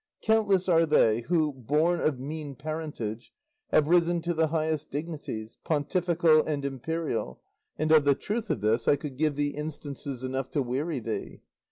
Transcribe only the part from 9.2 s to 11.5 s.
thee instances enough to weary thee.